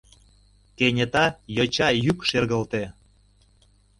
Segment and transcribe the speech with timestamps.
[0.77, 1.25] Кенета
[1.55, 2.83] йоча йӱк шергылте: